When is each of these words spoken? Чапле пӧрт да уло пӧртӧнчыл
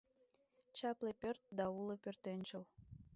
Чапле 0.77 1.11
пӧрт 1.21 1.43
да 1.57 1.65
уло 1.77 1.95
пӧртӧнчыл 2.03 2.63